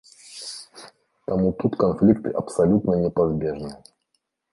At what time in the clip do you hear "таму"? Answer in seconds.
1.31-1.51